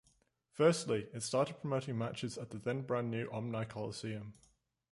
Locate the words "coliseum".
3.65-4.33